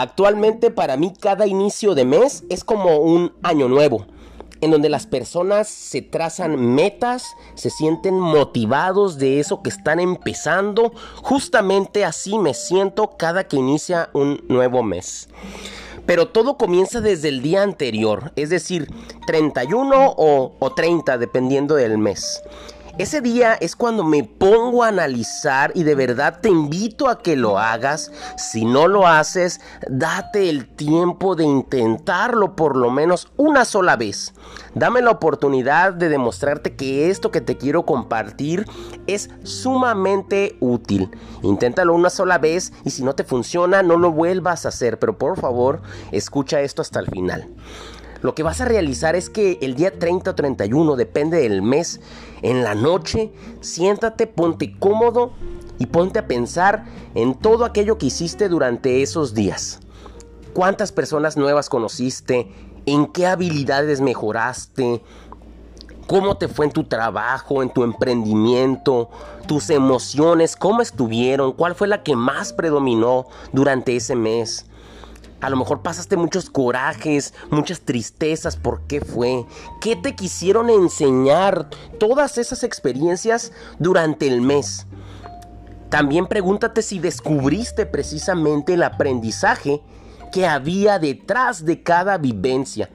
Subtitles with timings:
[0.00, 4.06] Actualmente para mí cada inicio de mes es como un año nuevo,
[4.60, 10.92] en donde las personas se trazan metas, se sienten motivados de eso que están empezando.
[11.16, 15.30] Justamente así me siento cada que inicia un nuevo mes.
[16.06, 18.88] Pero todo comienza desde el día anterior, es decir,
[19.26, 22.40] 31 o, o 30 dependiendo del mes.
[22.98, 27.36] Ese día es cuando me pongo a analizar y de verdad te invito a que
[27.36, 28.10] lo hagas.
[28.36, 34.34] Si no lo haces, date el tiempo de intentarlo por lo menos una sola vez.
[34.74, 38.64] Dame la oportunidad de demostrarte que esto que te quiero compartir
[39.06, 41.08] es sumamente útil.
[41.42, 44.98] Inténtalo una sola vez y si no te funciona, no lo vuelvas a hacer.
[44.98, 47.48] Pero por favor, escucha esto hasta el final.
[48.20, 52.00] Lo que vas a realizar es que el día 30 o 31, depende del mes,
[52.42, 55.32] en la noche, siéntate, ponte cómodo
[55.78, 59.80] y ponte a pensar en todo aquello que hiciste durante esos días.
[60.52, 62.50] ¿Cuántas personas nuevas conociste?
[62.86, 65.02] ¿En qué habilidades mejoraste?
[66.08, 69.10] ¿Cómo te fue en tu trabajo, en tu emprendimiento?
[69.46, 71.52] ¿Tus emociones, cómo estuvieron?
[71.52, 74.67] ¿Cuál fue la que más predominó durante ese mes?
[75.40, 78.56] A lo mejor pasaste muchos corajes, muchas tristezas.
[78.56, 79.46] ¿Por qué fue?
[79.80, 84.86] ¿Qué te quisieron enseñar todas esas experiencias durante el mes?
[85.90, 89.80] También pregúntate si descubriste precisamente el aprendizaje
[90.32, 92.90] que había detrás de cada vivencia.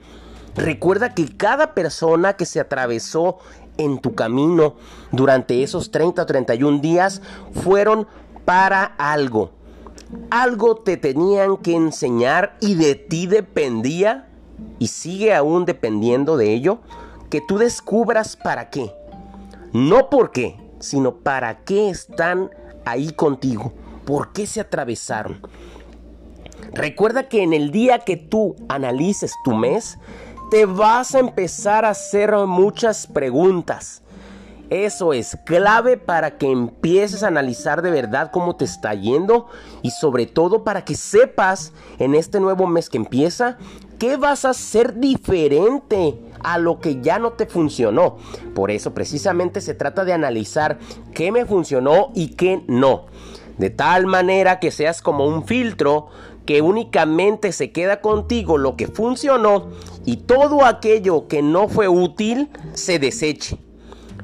[0.55, 3.39] Recuerda que cada persona que se atravesó
[3.77, 4.75] en tu camino
[5.11, 7.21] durante esos 30 o 31 días
[7.53, 8.05] fueron
[8.45, 9.62] para algo
[10.30, 14.28] algo te tenían que enseñar y de ti dependía
[14.80, 16.80] y sigue aún dependiendo de ello,
[17.30, 18.94] que tú descubras para qué.
[19.72, 22.52] No por qué, sino para qué están
[22.86, 23.73] ahí contigo,
[24.05, 25.42] por qué se atravesaron.
[26.73, 29.98] Recuerda que en el día que tú analices tu mes,
[30.52, 34.02] te vas a empezar a hacer muchas preguntas.
[34.69, 39.47] Eso es clave para que empieces a analizar de verdad cómo te está yendo
[39.81, 43.57] y sobre todo para que sepas en este nuevo mes que empieza
[43.99, 48.17] qué vas a hacer diferente a lo que ya no te funcionó.
[48.55, 50.80] Por eso precisamente se trata de analizar
[51.13, 53.05] qué me funcionó y qué no.
[53.57, 56.07] De tal manera que seas como un filtro
[56.45, 59.69] que únicamente se queda contigo lo que funcionó
[60.05, 63.57] y todo aquello que no fue útil se deseche.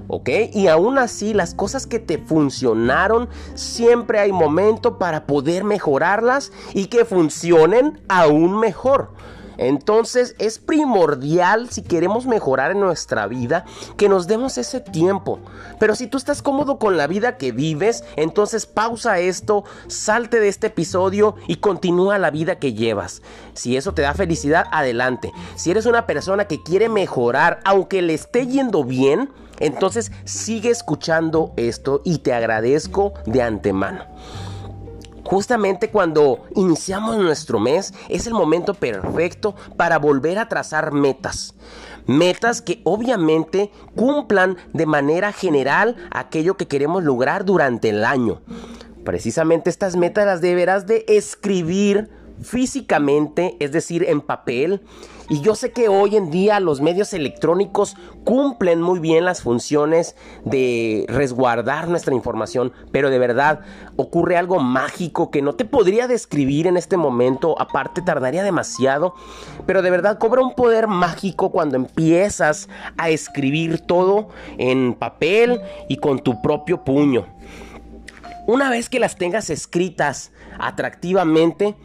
[0.10, 0.30] ¿Ok?
[0.54, 6.88] Y aún así, las cosas que te funcionaron, siempre hay momento para poder mejorarlas y
[6.88, 9.12] que funcionen aún mejor.
[9.60, 13.66] Entonces es primordial si queremos mejorar en nuestra vida
[13.98, 15.40] que nos demos ese tiempo.
[15.80, 20.48] Pero si tú estás cómodo con la vida que vives, entonces pausa esto, salte de
[20.48, 23.22] este episodio y continúa la vida que llevas.
[23.54, 25.34] Si eso te da felicidad, adelante.
[25.56, 31.54] Si eres una persona que quiere mejorar, aunque le esté yendo bien, entonces sigue escuchando
[31.58, 34.06] esto y te agradezco de antemano.
[35.24, 41.54] Justamente cuando iniciamos nuestro mes es el momento perfecto para volver a trazar metas.
[42.08, 48.42] Metas que obviamente cumplan de manera general aquello que queremos lograr durante el año.
[49.06, 52.10] Precisamente estas metas las deberás de escribir
[52.42, 54.82] físicamente, es decir, en papel.
[55.30, 60.16] Y yo sé que hoy en día los medios electrónicos cumplen muy bien las funciones
[60.44, 63.60] de resguardar nuestra información, pero de verdad
[63.96, 69.14] ocurre algo mágico que no te podría describir en este momento, aparte tardaría demasiado,
[69.68, 75.98] pero de verdad cobra un poder mágico cuando empiezas a escribir todo en papel y
[75.98, 77.28] con tu propio puño.
[78.48, 81.76] Una vez que las tengas escritas atractivamente,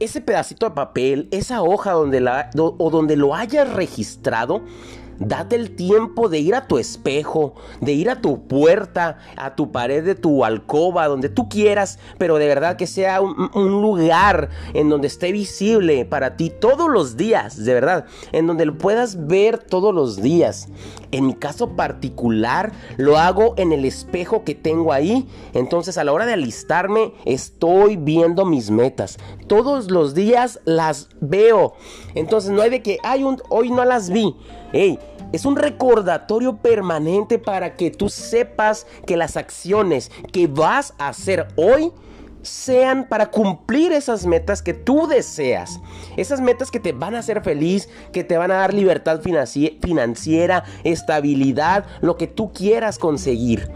[0.00, 4.62] ese pedacito de papel, esa hoja donde la, o donde lo hayas registrado,
[5.20, 9.70] Date el tiempo de ir a tu espejo, de ir a tu puerta, a tu
[9.70, 13.50] pared de tu alcoba, donde tú quieras, pero de verdad que sea un,
[13.82, 18.78] lugar en donde esté visible para ti todos los días, de verdad, en donde lo
[18.78, 20.68] puedas ver todos los días.
[21.12, 25.28] En mi caso particular, lo hago en el espejo que tengo ahí.
[25.52, 29.18] Entonces, a la hora de alistarme, estoy viendo mis metas.
[29.48, 31.74] Todos los días las veo.
[32.14, 34.34] Entonces, no hay de que, ay, hoy no las vi.
[34.72, 34.98] Hey,
[35.32, 41.48] es un recordatorio permanente para que tú sepas que las acciones que vas a hacer
[41.56, 41.92] hoy
[42.42, 45.80] sean para cumplir esas metas que tú deseas.
[46.16, 50.64] Esas metas que te van a hacer feliz, que te van a dar libertad financiera,
[50.84, 53.68] estabilidad, lo que tú quieras conseguir.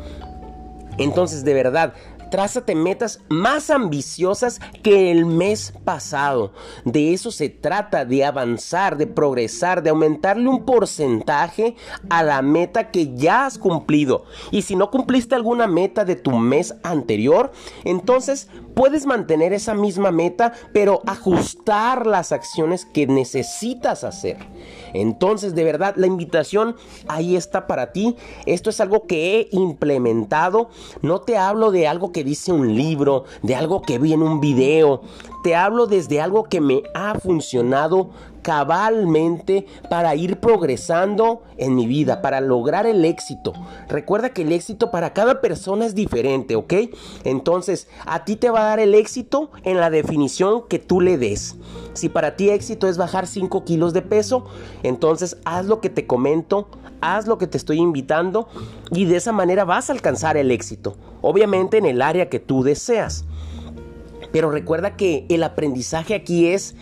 [0.97, 1.95] Entonces, de verdad,
[2.35, 6.53] Trázate metas más ambiciosas que el mes pasado.
[6.85, 11.77] De eso se trata, de avanzar, de progresar, de aumentarle un porcentaje
[12.11, 14.25] a la meta que ya has cumplido.
[14.51, 17.53] Y si no cumpliste alguna meta de tu mes anterior,
[17.85, 24.39] entonces puedes mantener esa misma meta, pero ajustar las acciones que necesitas hacer.
[24.93, 26.75] Entonces, de verdad, la invitación
[27.07, 28.17] ahí está para ti.
[28.47, 30.71] Esto es algo que he implementado.
[31.03, 34.41] No te hablo de algo que dice un libro, de algo que vi en un
[34.41, 35.03] video.
[35.43, 38.11] Te hablo desde algo que me ha funcionado
[38.45, 43.55] cabalmente para ir progresando en mi vida, para lograr el éxito.
[43.89, 46.75] Recuerda que el éxito para cada persona es diferente, ¿ok?
[47.25, 51.17] Entonces, a ti te va a dar el éxito en la definición que tú le
[51.17, 51.57] des.
[51.95, 54.45] Si para ti éxito es bajar 5 kilos de peso,
[54.83, 56.69] entonces haz lo que te comento,
[57.01, 58.47] haz lo que te estoy invitando
[58.91, 60.97] y de esa manera vas a alcanzar el éxito.
[61.23, 63.25] Obviamente en el área que tú deseas.
[64.35, 66.75] Pero recuerda que el aprendizaje aquí es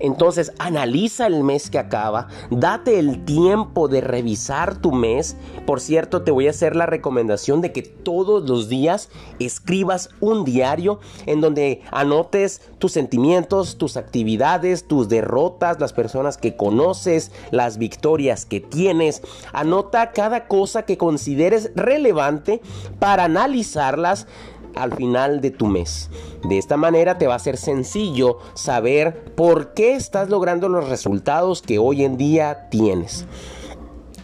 [0.00, 5.36] entonces analiza el mes que acaba, date el tiempo de revisar tu mes.
[5.66, 9.08] Por cierto, te voy a hacer la recomendación de que todos los días
[9.38, 16.56] escribas un diario en donde anotes tus sentimientos, tus actividades, tus derrotas, las personas que
[16.56, 19.22] conoces, las victorias que tienes.
[19.52, 22.60] Anota cada cosa que consideres relevante
[22.98, 24.26] para analizarlas
[24.74, 26.10] al final de tu mes.
[26.48, 31.62] De esta manera te va a ser sencillo saber por qué estás logrando los resultados
[31.62, 33.26] que hoy en día tienes.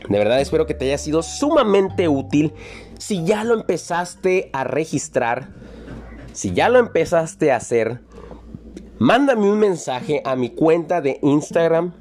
[0.09, 2.53] De verdad espero que te haya sido sumamente útil.
[2.99, 5.51] Si ya lo empezaste a registrar,
[6.33, 8.01] si ya lo empezaste a hacer,
[8.99, 11.93] mándame un mensaje a mi cuenta de Instagram,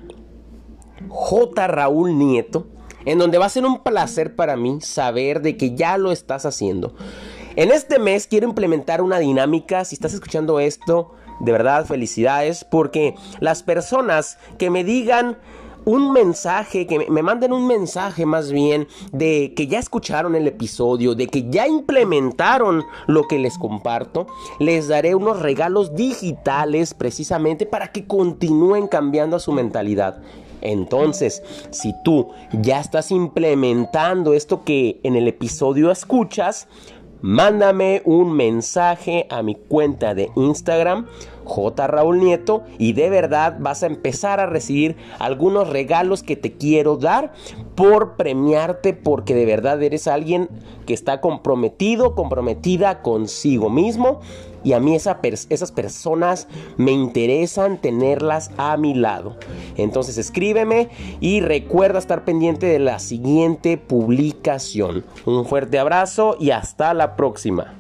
[1.08, 1.68] J.
[1.68, 2.68] Raúl Nieto,
[3.06, 6.46] en donde va a ser un placer para mí saber de que ya lo estás
[6.46, 6.96] haciendo.
[7.60, 11.12] En este mes quiero implementar una dinámica, si estás escuchando esto,
[11.42, 15.38] de verdad felicidades, porque las personas que me digan
[15.84, 21.16] un mensaje, que me manden un mensaje más bien de que ya escucharon el episodio,
[21.16, 24.28] de que ya implementaron lo que les comparto,
[24.60, 30.22] les daré unos regalos digitales precisamente para que continúen cambiando su mentalidad.
[30.62, 36.68] Entonces, si tú ya estás implementando esto que en el episodio escuchas,
[37.22, 41.08] mándame un mensaje a mi cuenta de Instagram,
[41.46, 41.88] J.
[41.88, 46.98] Raúl Nieto, y de verdad vas a empezar a recibir algunos regalos que te quiero
[46.98, 47.34] dar
[47.76, 50.50] por premiarte, porque de verdad eres alguien
[50.86, 54.22] que está comprometido, comprometida consigo mismo
[54.64, 56.48] y a mí esas personas
[56.78, 59.38] me interesan tenerlas a mi lado.
[59.78, 60.90] Entonces escríbeme
[61.20, 65.06] y recuerda estar pendiente de la siguiente publicación.
[65.26, 67.76] Un fuerte abrazo y hasta la próxima.